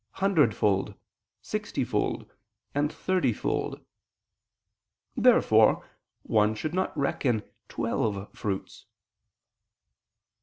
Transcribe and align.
"hundredfold, 0.13 0.95
sixtyfold," 1.43 2.25
and 2.73 2.91
"thirtyfold." 2.91 3.81
Therefore 5.15 5.85
one 6.23 6.55
should 6.55 6.73
not 6.73 6.97
reckon 6.97 7.43
twelve 7.69 8.27
fruits. 8.35 8.87